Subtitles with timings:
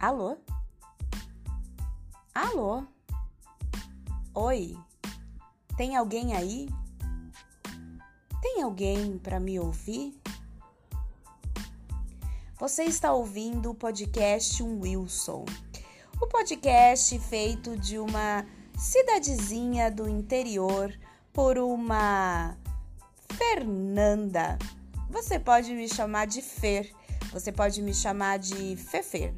[0.00, 0.38] Alô?
[2.34, 2.86] Alô?
[4.34, 4.74] Oi?
[5.76, 6.70] Tem alguém aí?
[8.40, 10.18] Tem alguém para me ouvir?
[12.58, 15.44] Você está ouvindo o podcast Um Wilson.
[16.18, 18.46] O podcast feito de uma
[18.78, 20.98] cidadezinha do interior
[21.30, 22.56] por uma
[23.36, 24.56] Fernanda.
[25.10, 26.90] Você pode me chamar de Fer,
[27.30, 29.34] você pode me chamar de Fefer.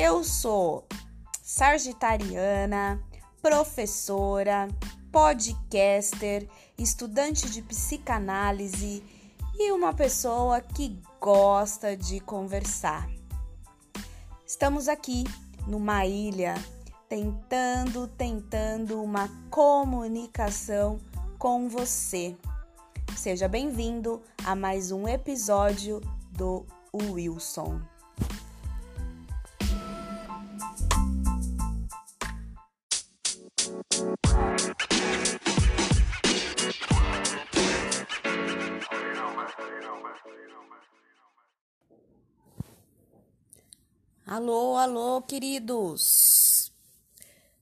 [0.00, 0.86] Eu sou
[1.42, 3.02] sagitariana,
[3.42, 4.68] professora,
[5.10, 6.48] podcaster,
[6.78, 9.02] estudante de psicanálise
[9.58, 13.10] e uma pessoa que gosta de conversar.
[14.46, 15.24] Estamos aqui
[15.66, 16.54] numa ilha
[17.08, 21.00] tentando, tentando uma comunicação
[21.40, 22.36] com você.
[23.16, 27.80] Seja bem-vindo a mais um episódio do Wilson.
[44.30, 46.70] Alô, alô, queridos!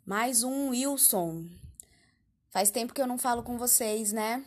[0.04, 1.46] Mais um Wilson.
[2.50, 4.44] Faz tempo que eu não falo com vocês, né?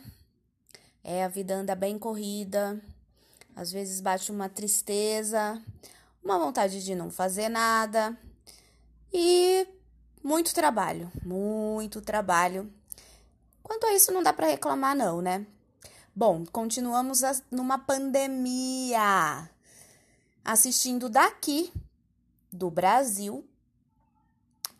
[1.02, 2.78] É, a vida anda bem corrida.
[3.56, 5.64] Às vezes bate uma tristeza,
[6.22, 8.14] uma vontade de não fazer nada
[9.10, 9.66] e
[10.22, 12.70] muito trabalho, muito trabalho.
[13.62, 15.46] Quanto a isso, não dá para reclamar, não, né?
[16.14, 19.50] Bom, continuamos numa pandemia,
[20.44, 21.72] assistindo daqui
[22.52, 23.44] do Brasil,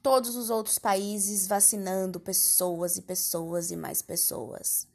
[0.03, 4.87] todos os outros países vacinando pessoas e pessoas e mais pessoas.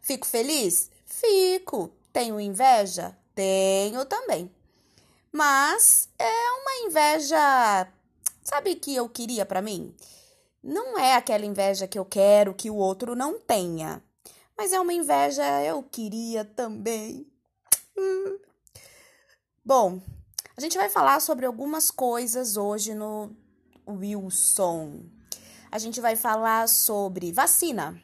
[0.00, 0.90] Fico feliz?
[1.06, 1.90] Fico.
[2.12, 3.16] Tenho inveja?
[3.34, 4.50] Tenho também.
[5.32, 7.88] Mas é uma inveja,
[8.44, 9.92] sabe que eu queria para mim?
[10.62, 14.00] Não é aquela inveja que eu quero que o outro não tenha,
[14.56, 17.26] mas é uma inveja eu queria também.
[17.98, 18.38] Hum.
[19.64, 20.00] Bom,
[20.56, 23.34] a gente vai falar sobre algumas coisas hoje no
[23.88, 25.04] Wilson.
[25.70, 28.00] A gente vai falar sobre vacina.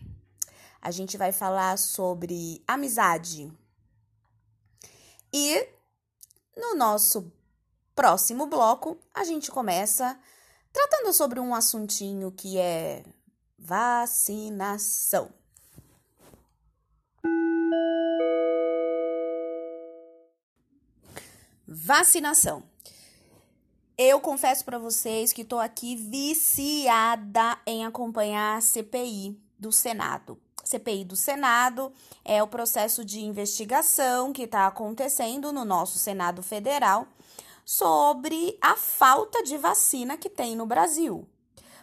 [0.83, 3.53] A gente vai falar sobre amizade.
[5.33, 5.69] E
[6.57, 7.33] no nosso
[7.95, 10.19] próximo bloco, a gente começa
[10.73, 13.05] tratando sobre um assuntinho que é
[13.57, 15.33] vacinação.
[21.73, 22.65] Vacinação.
[23.97, 30.37] Eu confesso para vocês que estou aqui viciada em acompanhar a CPI do Senado.
[30.65, 31.93] CPI do Senado
[32.25, 37.07] é o processo de investigação que está acontecendo no nosso Senado Federal
[37.65, 41.25] sobre a falta de vacina que tem no Brasil.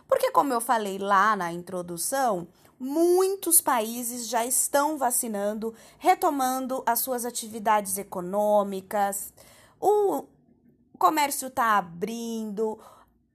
[0.06, 2.46] Porque, como eu falei lá na introdução,
[2.78, 9.31] muitos países já estão vacinando, retomando as suas atividades econômicas,
[9.79, 10.25] o
[10.97, 12.79] comércio está abrindo,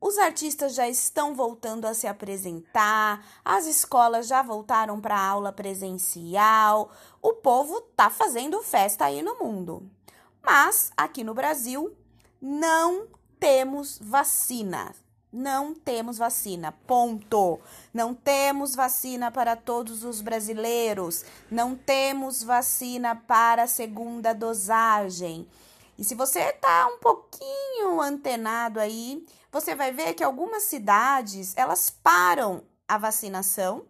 [0.00, 6.90] os artistas já estão voltando a se apresentar, as escolas já voltaram para aula presencial,
[7.22, 9.88] o povo está fazendo festa aí no mundo.
[10.42, 11.96] Mas aqui no Brasil
[12.40, 13.06] não
[13.38, 14.92] temos vacina.
[15.32, 16.72] Não temos vacina.
[16.86, 17.60] Ponto.
[17.94, 21.24] Não temos vacina para todos os brasileiros.
[21.50, 25.48] Não temos vacina para a segunda dosagem.
[25.98, 31.90] E se você está um pouquinho antenado aí, você vai ver que algumas cidades elas
[31.90, 33.86] param a vacinação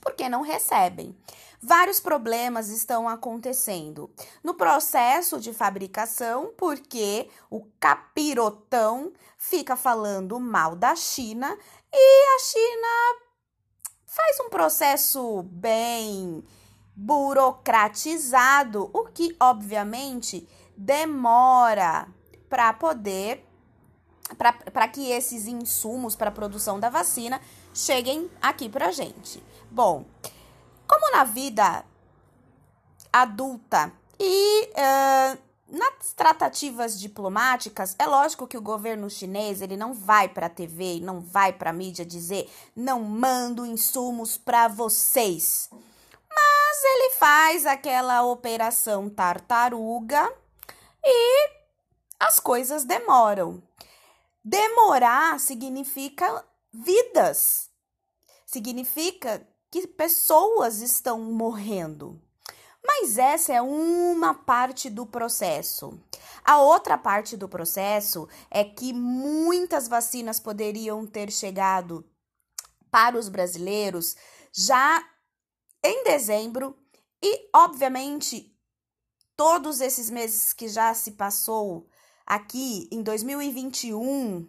[0.00, 1.16] porque não recebem.
[1.60, 4.10] Vários problemas estão acontecendo
[4.42, 11.58] no processo de fabricação, porque o capirotão fica falando mal da China
[11.92, 12.88] e a China
[14.04, 16.44] faz um processo bem
[16.94, 22.08] burocratizado, o que obviamente demora
[22.48, 23.44] para poder
[24.34, 27.40] para que esses insumos para a produção da vacina
[27.72, 29.42] cheguem aqui para gente.
[29.70, 30.04] Bom,
[30.88, 31.84] como na vida
[33.12, 35.38] adulta e uh,
[35.68, 41.00] nas tratativas diplomáticas, é lógico que o governo chinês ele não vai para a TV,
[41.00, 45.68] não vai para a mídia dizer não mando insumos para vocês,
[46.28, 50.32] mas ele faz aquela operação tartaruga
[51.06, 51.50] e
[52.18, 53.62] as coisas demoram.
[54.44, 57.70] Demorar significa vidas,
[58.44, 62.20] significa que pessoas estão morrendo.
[62.84, 66.00] Mas essa é uma parte do processo.
[66.44, 72.08] A outra parte do processo é que muitas vacinas poderiam ter chegado
[72.90, 74.16] para os brasileiros
[74.52, 75.04] já
[75.84, 76.76] em dezembro
[77.22, 78.55] e, obviamente,
[79.36, 81.86] todos esses meses que já se passou
[82.26, 84.48] aqui em 2021,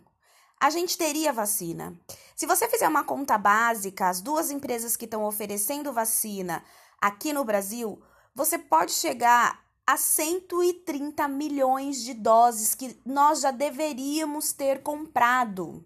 [0.60, 2.00] a gente teria vacina.
[2.36, 6.64] Se você fizer uma conta básica, as duas empresas que estão oferecendo vacina
[7.00, 8.02] aqui no Brasil,
[8.34, 15.86] você pode chegar a 130 milhões de doses que nós já deveríamos ter comprado,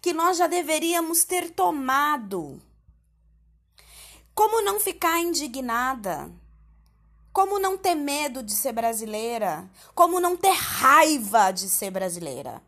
[0.00, 2.60] que nós já deveríamos ter tomado.
[4.34, 6.32] Como não ficar indignada?
[7.32, 9.70] Como não ter medo de ser brasileira?
[9.94, 12.62] Como não ter raiva de ser brasileira?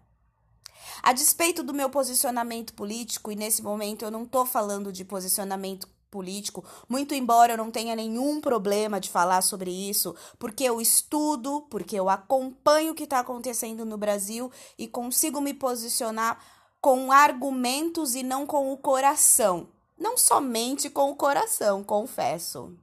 [1.02, 5.87] A despeito do meu posicionamento político, e nesse momento eu não tô falando de posicionamento
[6.11, 11.67] político, muito embora eu não tenha nenhum problema de falar sobre isso, porque eu estudo,
[11.69, 16.43] porque eu acompanho o que está acontecendo no Brasil e consigo me posicionar
[16.81, 19.69] com argumentos e não com o coração.
[19.99, 22.75] Não somente com o coração, confesso.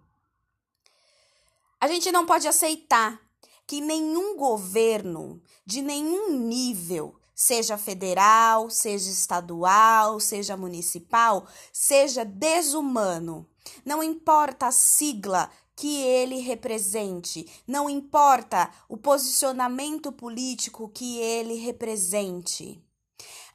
[1.82, 3.20] A gente não pode aceitar
[3.66, 13.50] que nenhum governo de nenhum nível, seja federal, seja estadual, seja municipal, seja desumano.
[13.84, 22.80] Não importa a sigla que ele represente, não importa o posicionamento político que ele represente.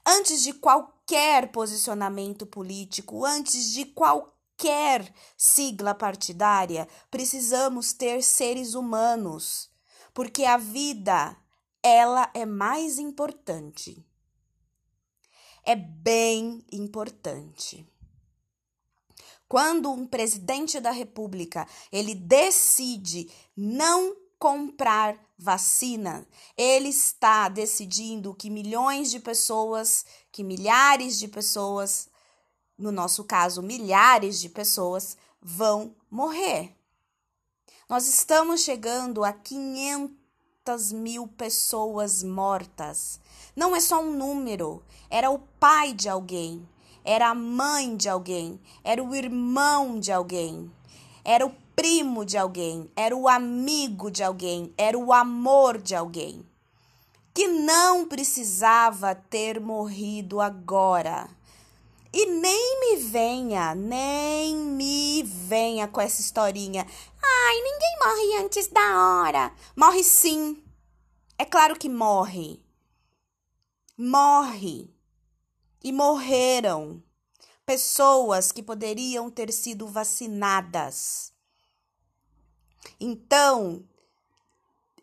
[0.04, 9.70] Antes de qualquer posicionamento político, antes de qualquer qualquer sigla partidária, precisamos ter seres humanos,
[10.14, 11.36] porque a vida,
[11.82, 14.04] ela é mais importante.
[15.62, 17.86] É bem importante.
[19.48, 26.26] Quando um presidente da República, ele decide não comprar vacina,
[26.56, 32.08] ele está decidindo que milhões de pessoas, que milhares de pessoas
[32.78, 36.74] no nosso caso, milhares de pessoas, vão morrer.
[37.88, 43.20] Nós estamos chegando a 500 mil pessoas mortas.
[43.54, 46.68] Não é só um número, era o pai de alguém,
[47.04, 50.70] era a mãe de alguém, era o irmão de alguém,
[51.24, 56.44] era o primo de alguém, era o amigo de alguém, era o amor de alguém.
[57.32, 61.28] Que não precisava ter morrido agora
[62.18, 66.86] e nem me venha, nem me venha com essa historinha.
[67.22, 69.54] Ai, ninguém morre antes da hora.
[69.76, 70.64] Morre sim.
[71.36, 72.64] É claro que morre.
[73.98, 74.90] Morre.
[75.84, 77.02] E morreram
[77.66, 81.34] pessoas que poderiam ter sido vacinadas.
[82.98, 83.86] Então,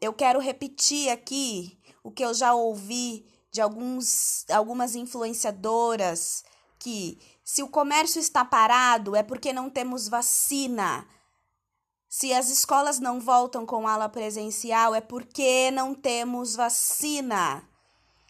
[0.02, 6.44] eu quero repetir aqui o que eu já ouvi de alguns, algumas influenciadoras
[6.84, 11.08] que se o comércio está parado é porque não temos vacina.
[12.10, 17.64] Se as escolas não voltam com aula presencial é porque não temos vacina.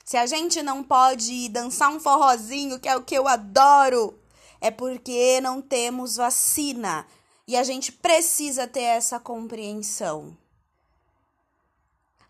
[0.05, 4.19] Se a gente não pode dançar um forrozinho, que é o que eu adoro,
[4.61, 7.07] é porque não temos vacina.
[7.47, 10.37] E a gente precisa ter essa compreensão.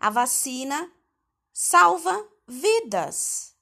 [0.00, 0.90] A vacina
[1.52, 3.53] salva vidas.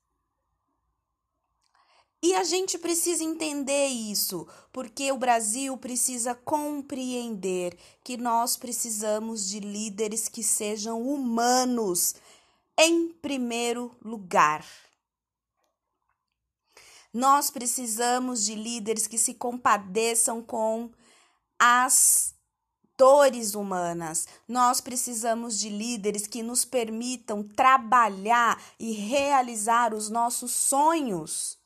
[2.23, 9.59] E a gente precisa entender isso, porque o Brasil precisa compreender que nós precisamos de
[9.59, 12.15] líderes que sejam humanos
[12.79, 14.65] em primeiro lugar.
[17.13, 20.91] Nós precisamos de líderes que se compadeçam com
[21.59, 22.35] as
[22.97, 24.29] dores humanas.
[24.47, 31.61] Nós precisamos de líderes que nos permitam trabalhar e realizar os nossos sonhos.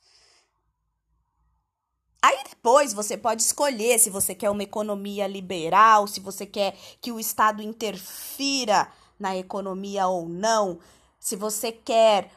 [2.26, 7.12] Aí depois você pode escolher se você quer uma economia liberal, se você quer que
[7.12, 10.80] o Estado interfira na economia ou não,
[11.21, 12.33] se você quer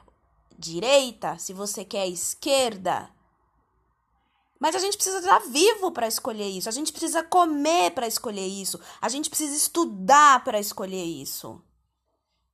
[0.55, 3.09] direita, se você quer esquerda.
[4.59, 8.45] Mas a gente precisa estar vivo para escolher isso, a gente precisa comer para escolher
[8.45, 11.59] isso, a gente precisa estudar para escolher isso.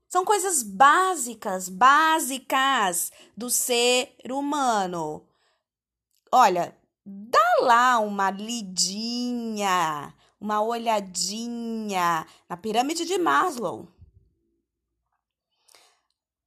[0.08, 5.27] São coisas básicas, básicas do ser humano.
[6.32, 6.74] Olha,
[7.05, 13.88] dá lá uma lidinha, uma olhadinha na pirâmide de Maslow.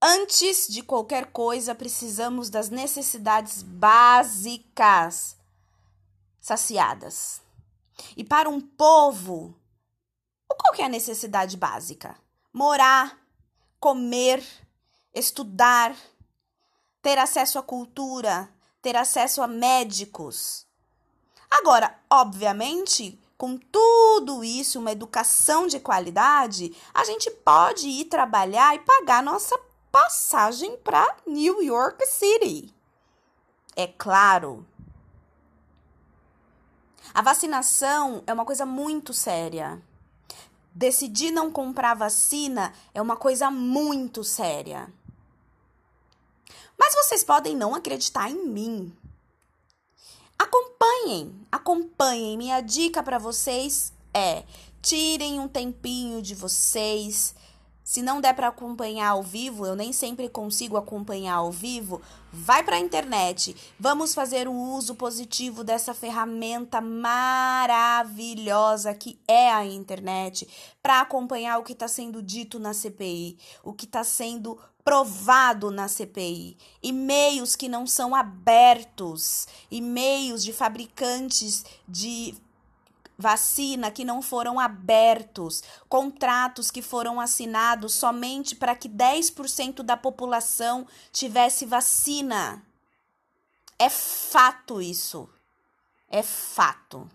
[0.00, 5.36] Antes de qualquer coisa, precisamos das necessidades básicas
[6.40, 7.42] saciadas.
[8.16, 9.54] E para um povo,
[10.46, 12.16] qual que é a necessidade básica?
[12.52, 13.18] Morar,
[13.80, 14.44] comer,
[15.12, 15.96] estudar,
[17.02, 18.48] ter acesso à cultura,
[18.88, 20.66] ter acesso a médicos.
[21.50, 28.78] Agora, obviamente, com tudo isso, uma educação de qualidade, a gente pode ir trabalhar e
[28.78, 29.60] pagar nossa
[29.92, 32.74] passagem para New York City.
[33.76, 34.66] É claro.
[37.12, 39.82] A vacinação é uma coisa muito séria.
[40.72, 44.90] Decidir não comprar vacina é uma coisa muito séria.
[46.78, 48.96] Mas vocês podem não acreditar em mim.
[50.38, 52.38] Acompanhem, acompanhem.
[52.38, 54.44] Minha dica para vocês é:
[54.80, 57.34] tirem um tempinho de vocês.
[57.88, 62.62] Se não der para acompanhar ao vivo, eu nem sempre consigo acompanhar ao vivo, vai
[62.62, 63.56] para a internet.
[63.80, 70.46] Vamos fazer o uso positivo dessa ferramenta maravilhosa que é a internet
[70.82, 75.88] para acompanhar o que está sendo dito na CPI, o que está sendo provado na
[75.88, 82.34] CPI, e-mails que não são abertos, e-mails de fabricantes de
[83.18, 90.86] vacina que não foram abertos, contratos que foram assinados somente para que 10% da população
[91.12, 92.64] tivesse vacina.
[93.78, 95.28] É fato isso.
[96.08, 97.10] É fato.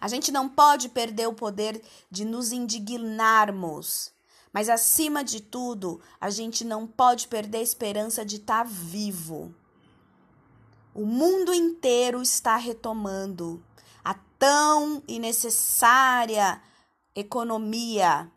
[0.00, 1.80] A gente não pode perder o poder
[2.10, 4.14] de nos indignarmos
[4.56, 9.54] mas acima de tudo, a gente não pode perder a esperança de estar tá vivo.
[10.94, 13.62] O mundo inteiro está retomando
[14.38, 16.60] tão e necessária
[17.14, 18.30] economia.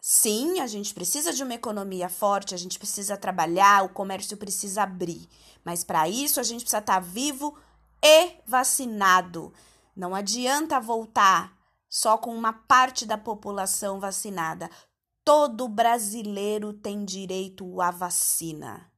[0.00, 4.82] Sim, a gente precisa de uma economia forte, a gente precisa trabalhar, o comércio precisa
[4.82, 5.28] abrir.
[5.64, 7.56] Mas para isso a gente precisa estar tá vivo
[8.02, 9.52] e vacinado.
[9.96, 11.56] Não adianta voltar
[11.88, 14.68] só com uma parte da população vacinada.
[15.24, 18.92] Todo brasileiro tem direito à vacina.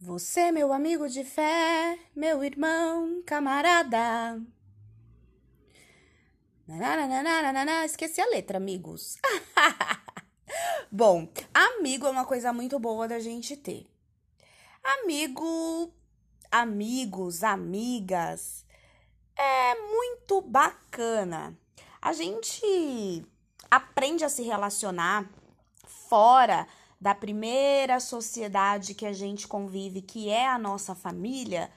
[0.00, 4.40] Você, meu amigo de fé, meu irmão, camarada.
[6.68, 9.16] Nananana, esqueci a letra, amigos.
[10.92, 13.86] Bom, amigo é uma coisa muito boa da gente ter.
[15.02, 15.92] Amigo
[16.50, 18.64] amigos, amigas.
[19.36, 21.58] É muito bacana.
[22.00, 23.26] A gente
[23.70, 25.28] aprende a se relacionar
[25.84, 26.66] fora
[27.00, 31.70] da primeira sociedade que a gente convive, que é a nossa família,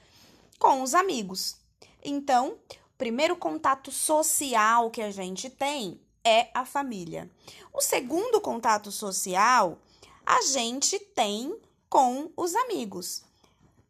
[0.58, 1.56] com os amigos.
[2.02, 7.30] Então, o primeiro contato social que a gente tem é a família.
[7.72, 9.78] O segundo contato social
[10.24, 11.56] a gente tem
[11.88, 13.24] com os amigos.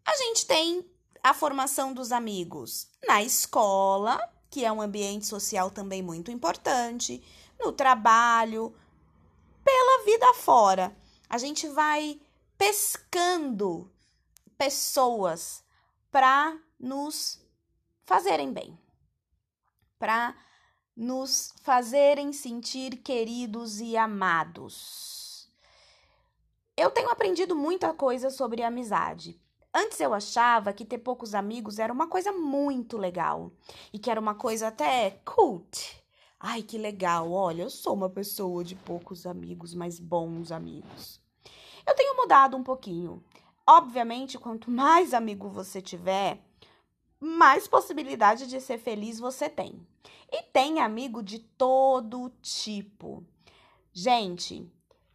[0.05, 0.85] A gente tem
[1.23, 4.21] a formação dos amigos na escola,
[4.51, 7.23] que é um ambiente social também muito importante,
[7.61, 8.75] no trabalho,
[9.63, 10.95] pela vida fora.
[11.33, 12.21] A gente vai
[12.59, 13.91] pescando
[14.59, 15.65] pessoas
[16.11, 17.43] para nos
[18.05, 18.79] fazerem bem,
[19.99, 20.37] para
[20.95, 25.51] nos fazerem sentir queridos e amados.
[26.77, 29.41] Eu tenho aprendido muita coisa sobre amizade.
[29.73, 33.51] Antes eu achava que ter poucos amigos era uma coisa muito legal
[33.91, 36.05] e que era uma coisa até cult.
[36.39, 37.33] Ai, que legal!
[37.33, 41.22] Olha, eu sou uma pessoa de poucos amigos, mas bons amigos.
[41.87, 43.23] Eu tenho mudado um pouquinho.
[43.67, 46.41] Obviamente, quanto mais amigo você tiver,
[47.21, 49.81] mais possibilidade de ser feliz você tem.
[50.31, 53.25] E tem amigo de todo tipo.
[53.93, 54.67] Gente,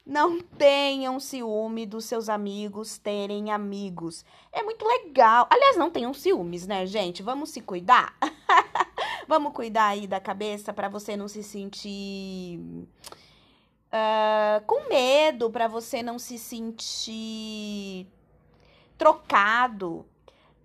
[0.05, 4.23] não tenham ciúme dos seus amigos terem amigos.
[4.53, 5.47] É muito legal.
[5.49, 7.21] Aliás, não tenham ciúmes, né, gente?
[7.21, 8.15] Vamos se cuidar?
[9.27, 12.59] Vamos cuidar aí da cabeça para você não se sentir
[13.87, 18.07] uh, com medo, para você não se sentir
[18.97, 20.05] trocado.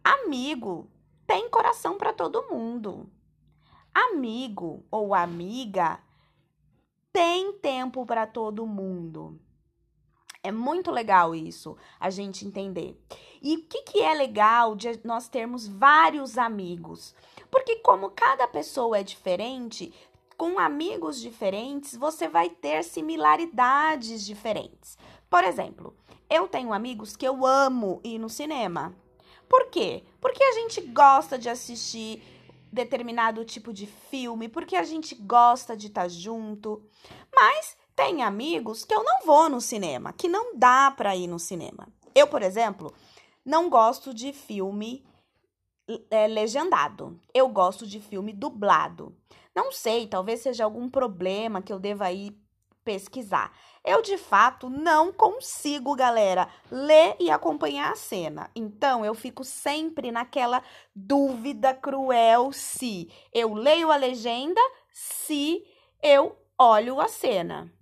[0.02, 0.90] Amigo
[1.26, 3.10] tem coração para todo mundo.
[3.94, 6.00] Amigo ou amiga
[7.12, 9.38] tem tempo para todo mundo.
[10.42, 13.00] É muito legal isso, a gente entender.
[13.40, 17.14] E o que, que é legal de nós termos vários amigos?
[17.48, 19.92] Porque, como cada pessoa é diferente,
[20.42, 24.98] com amigos diferentes, você vai ter similaridades diferentes.
[25.30, 25.96] Por exemplo,
[26.28, 28.92] eu tenho amigos que eu amo ir no cinema.
[29.48, 30.02] Por quê?
[30.20, 32.24] Porque a gente gosta de assistir
[32.72, 36.82] determinado tipo de filme, porque a gente gosta de estar tá junto.
[37.32, 41.38] Mas tem amigos que eu não vou no cinema, que não dá para ir no
[41.38, 41.86] cinema.
[42.12, 42.92] Eu, por exemplo,
[43.44, 45.04] não gosto de filme
[46.10, 47.16] é, legendado.
[47.32, 49.14] Eu gosto de filme dublado.
[49.54, 52.36] Não sei, talvez seja algum problema que eu deva ir
[52.84, 53.52] pesquisar.
[53.84, 58.50] Eu, de fato, não consigo, galera, ler e acompanhar a cena.
[58.54, 60.62] Então, eu fico sempre naquela
[60.94, 64.60] dúvida cruel se eu leio a legenda,
[64.92, 65.64] se
[66.02, 67.72] eu olho a cena.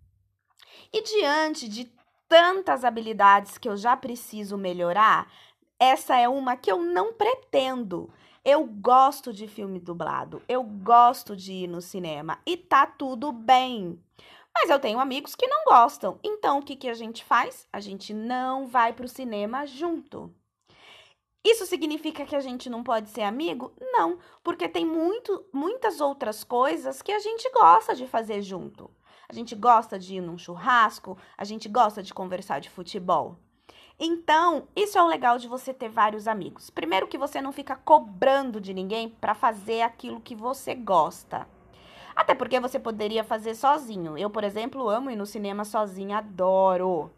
[0.93, 1.93] E diante de
[2.29, 5.31] tantas habilidades que eu já preciso melhorar,
[5.79, 8.13] essa é uma que eu não pretendo.
[8.43, 14.03] Eu gosto de filme dublado, eu gosto de ir no cinema e tá tudo bem.
[14.55, 16.19] Mas eu tenho amigos que não gostam.
[16.25, 17.69] Então o que, que a gente faz?
[17.71, 20.35] A gente não vai pro cinema junto.
[21.45, 23.75] Isso significa que a gente não pode ser amigo?
[23.79, 28.91] Não, porque tem muito, muitas outras coisas que a gente gosta de fazer junto.
[29.29, 33.39] A gente gosta de ir num churrasco, a gente gosta de conversar de futebol.
[34.03, 36.71] Então, isso é o legal de você ter vários amigos.
[36.71, 41.47] Primeiro que você não fica cobrando de ninguém para fazer aquilo que você gosta.
[42.17, 44.17] Até porque você poderia fazer sozinho.
[44.17, 47.11] Eu, por exemplo, amo ir no cinema sozinha, adoro.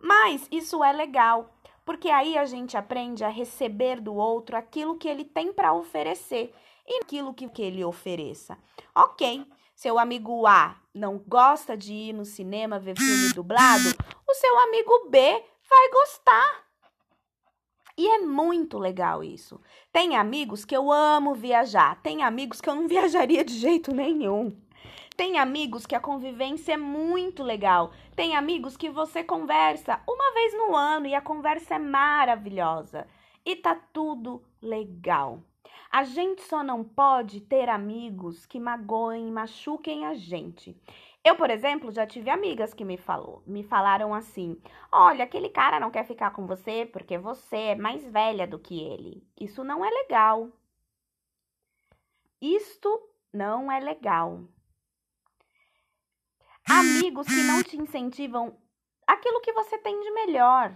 [0.00, 1.54] Mas isso é legal,
[1.84, 6.54] porque aí a gente aprende a receber do outro aquilo que ele tem para oferecer
[6.88, 8.56] e aquilo que ele ofereça.
[8.94, 13.84] Ok, seu amigo A não gosta de ir no cinema ver filme dublado,
[14.26, 16.66] o seu amigo B vai gostar.
[17.98, 19.60] E é muito legal isso.
[19.90, 24.54] Tem amigos que eu amo viajar, tem amigos que eu não viajaria de jeito nenhum.
[25.16, 27.90] Tem amigos que a convivência é muito legal.
[28.14, 33.06] Tem amigos que você conversa uma vez no ano e a conversa é maravilhosa.
[33.42, 35.42] E tá tudo legal.
[35.90, 40.76] A gente só não pode ter amigos que magoem e machuquem a gente.
[41.26, 44.56] Eu, por exemplo, já tive amigas que me falou, me falaram assim:
[44.92, 48.80] "Olha, aquele cara não quer ficar com você porque você é mais velha do que
[48.80, 49.26] ele".
[49.36, 50.52] Isso não é legal.
[52.40, 52.88] Isto
[53.32, 54.44] não é legal.
[56.70, 58.56] Amigos que não te incentivam
[59.04, 60.72] aquilo que você tem de melhor.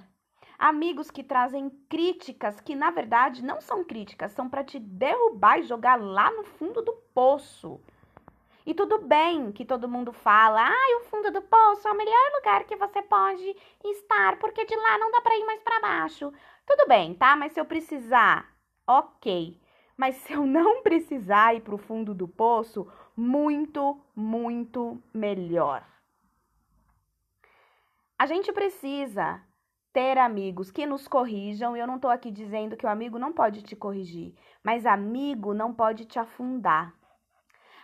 [0.58, 5.62] Amigos que trazem críticas que na verdade não são críticas, são para te derrubar e
[5.62, 7.80] jogar lá no fundo do poço.
[8.70, 12.32] E tudo bem que todo mundo fala, ah, o fundo do poço é o melhor
[12.36, 16.32] lugar que você pode estar, porque de lá não dá para ir mais para baixo.
[16.64, 17.34] Tudo bem, tá?
[17.34, 18.48] Mas se eu precisar,
[18.86, 19.60] ok.
[19.96, 25.84] Mas se eu não precisar ir para o fundo do poço, muito, muito melhor.
[28.16, 29.42] A gente precisa
[29.92, 31.76] ter amigos que nos corrijam.
[31.76, 35.74] Eu não estou aqui dizendo que o amigo não pode te corrigir, mas amigo não
[35.74, 36.99] pode te afundar.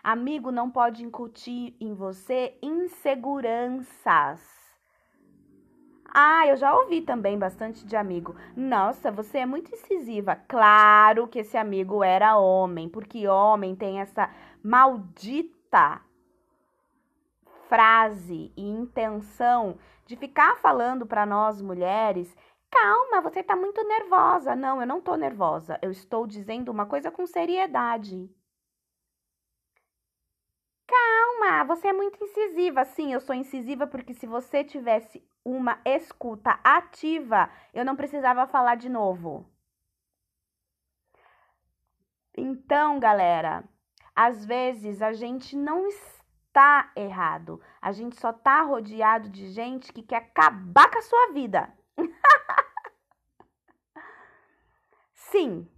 [0.09, 4.41] Amigo não pode incutir em você inseguranças.
[6.15, 8.37] Ah, eu já ouvi também bastante de amigo.
[8.57, 10.37] Nossa, você é muito incisiva.
[10.47, 14.31] Claro que esse amigo era homem, porque homem tem essa
[14.63, 16.01] maldita
[17.69, 22.33] frase e intenção de ficar falando para nós mulheres
[22.71, 24.55] Calma, você tá muito nervosa.
[24.55, 25.81] Não, eu não tô nervosa.
[25.83, 28.31] Eu estou dizendo uma coisa com seriedade.
[31.47, 32.85] Calma, você é muito incisiva.
[32.85, 38.75] Sim, eu sou incisiva porque se você tivesse uma escuta ativa, eu não precisava falar
[38.75, 39.49] de novo.
[42.37, 43.63] Então, galera,
[44.15, 47.61] às vezes a gente não está errado.
[47.81, 51.73] A gente só tá rodeado de gente que quer acabar com a sua vida.
[55.15, 55.69] Sim,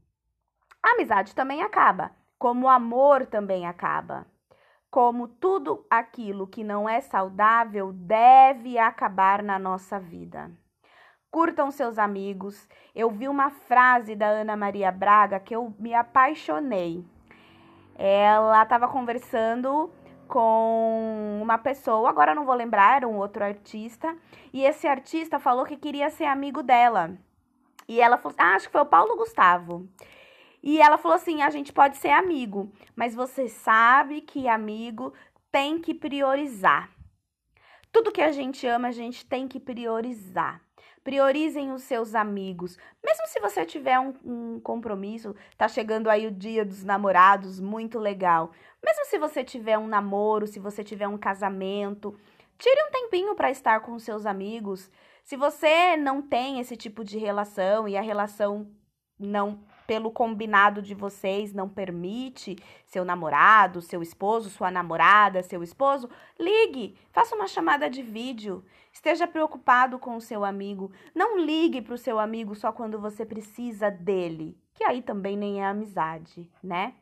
[0.83, 4.27] a amizade também acaba, como o amor também acaba
[4.91, 10.51] como tudo aquilo que não é saudável deve acabar na nossa vida.
[11.31, 12.67] Curtam seus amigos.
[12.95, 17.05] Eu vi uma frase da Ana Maria Braga que eu me apaixonei.
[17.95, 19.91] Ela estava conversando
[20.27, 24.15] com uma pessoa, agora não vou lembrar, era um outro artista,
[24.53, 27.17] e esse artista falou que queria ser amigo dela.
[27.89, 29.89] E ela falou, ah, acho que foi o Paulo Gustavo.
[30.63, 35.13] E ela falou assim: a gente pode ser amigo, mas você sabe que amigo
[35.51, 36.91] tem que priorizar.
[37.91, 40.63] Tudo que a gente ama, a gente tem que priorizar.
[41.03, 42.77] Priorizem os seus amigos.
[43.03, 47.99] Mesmo se você tiver um, um, compromisso, tá chegando aí o dia dos namorados, muito
[47.99, 48.53] legal.
[48.85, 52.15] Mesmo se você tiver um namoro, se você tiver um casamento,
[52.59, 54.91] tire um tempinho para estar com seus amigos.
[55.25, 58.71] Se você não tem esse tipo de relação e a relação
[59.19, 66.11] não pelo combinado de vocês não permite seu namorado, seu esposo, sua namorada, seu esposo,
[66.39, 68.63] ligue, faça uma chamada de vídeo.
[68.93, 70.93] Esteja preocupado com o seu amigo.
[71.15, 75.63] Não ligue para o seu amigo só quando você precisa dele, que aí também nem
[75.63, 76.95] é amizade, né?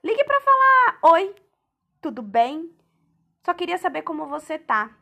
[0.00, 1.34] Ligue para falar: "Oi,
[2.00, 2.70] tudo bem?
[3.44, 4.96] Só queria saber como você tá."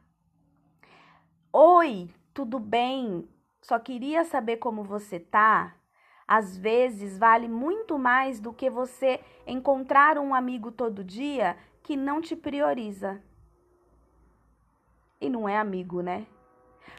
[1.52, 3.28] Oi, tudo bem?
[3.60, 5.76] Só queria saber como você tá.
[6.26, 12.20] Às vezes vale muito mais do que você encontrar um amigo todo dia que não
[12.20, 13.20] te prioriza.
[15.20, 16.26] E não é amigo, né?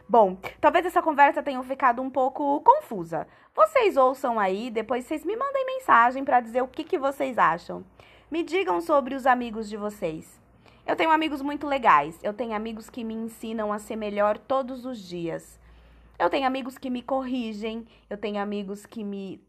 [0.08, 3.28] Bom, talvez essa conversa tenha ficado um pouco confusa.
[3.56, 7.84] Vocês ouçam aí, depois vocês me mandem mensagem para dizer o que, que vocês acham.
[8.30, 10.40] Me digam sobre os amigos de vocês.
[10.86, 12.20] Eu tenho amigos muito legais.
[12.22, 15.60] Eu tenho amigos que me ensinam a ser melhor todos os dias.
[16.18, 17.88] Eu tenho amigos que me corrigem.
[18.10, 19.46] Eu tenho amigos que me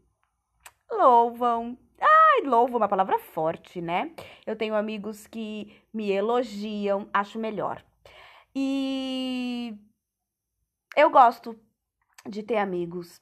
[0.91, 1.77] louvam.
[1.99, 4.11] Ai, louvo é uma palavra forte, né?
[4.45, 7.83] Eu tenho amigos que me elogiam, acho melhor.
[8.55, 9.75] E
[10.95, 11.59] eu gosto
[12.27, 13.21] de ter amigos.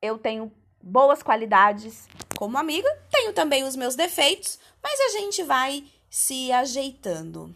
[0.00, 5.84] Eu tenho boas qualidades como amiga, tenho também os meus defeitos, mas a gente vai
[6.10, 7.54] se ajeitando.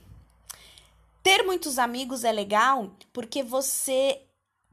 [1.22, 4.25] Ter muitos amigos é legal porque você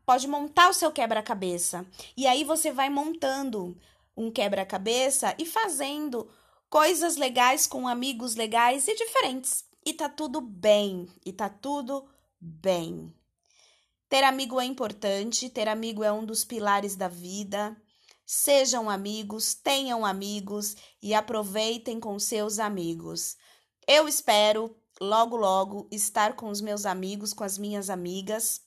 [0.05, 1.85] pode montar o seu quebra-cabeça.
[2.15, 3.77] E aí você vai montando
[4.15, 6.29] um quebra-cabeça e fazendo
[6.69, 9.65] coisas legais com amigos legais e diferentes.
[9.85, 12.07] E tá tudo bem, e tá tudo
[12.39, 13.13] bem.
[14.07, 17.75] Ter amigo é importante, ter amigo é um dos pilares da vida.
[18.25, 23.35] Sejam amigos, tenham amigos e aproveitem com seus amigos.
[23.87, 28.61] Eu espero logo, logo estar com os meus amigos, com as minhas amigas,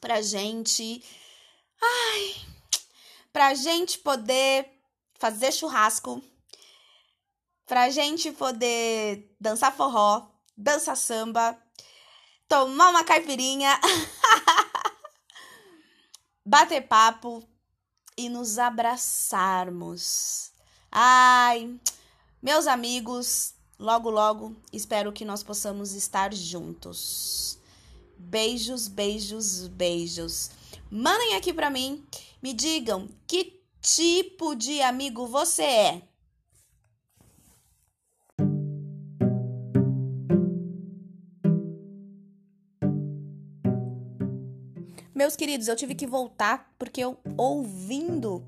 [0.00, 1.02] pra gente.
[1.80, 2.34] Ai!
[3.32, 4.68] Pra gente poder
[5.18, 6.22] fazer churrasco,
[7.66, 11.56] pra gente poder dançar forró, dançar samba,
[12.48, 13.78] tomar uma caipirinha,
[16.44, 17.46] bater papo
[18.16, 20.50] e nos abraçarmos.
[20.90, 21.78] Ai,
[22.42, 27.57] meus amigos, logo logo espero que nós possamos estar juntos.
[28.28, 30.50] Beijos, beijos, beijos.
[30.90, 32.04] Mandem aqui para mim,
[32.42, 36.02] me digam que tipo de amigo você é.
[45.14, 48.44] Meus queridos, eu tive que voltar porque eu ouvindo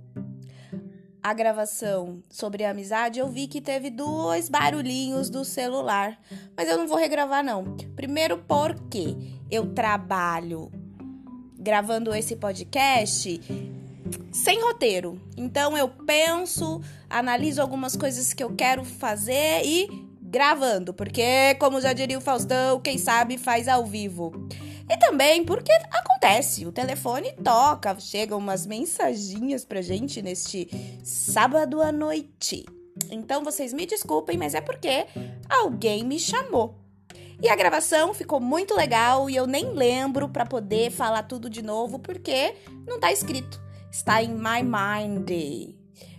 [1.22, 6.20] a gravação sobre a amizade, eu vi que teve dois barulhinhos do celular.
[6.54, 7.76] Mas eu não vou regravar, não.
[7.96, 10.70] Primeiro, porque eu trabalho
[11.58, 13.40] gravando esse podcast
[14.32, 15.20] sem roteiro.
[15.36, 19.88] Então, eu penso, analiso algumas coisas que eu quero fazer e
[20.22, 20.94] gravando.
[20.94, 24.32] Porque, como já diria o Faustão, quem sabe faz ao vivo.
[24.88, 30.68] E também porque acontece, o telefone toca, chegam umas mensaginhas pra gente neste
[31.04, 32.66] sábado à noite.
[33.08, 35.06] Então vocês me desculpem, mas é porque
[35.48, 36.79] alguém me chamou.
[37.42, 41.62] E a gravação ficou muito legal e eu nem lembro para poder falar tudo de
[41.62, 42.54] novo porque
[42.86, 43.60] não tá escrito.
[43.90, 45.30] Está em my mind.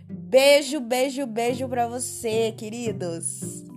[0.09, 3.70] Beijo, beijo, beijo para você, queridos.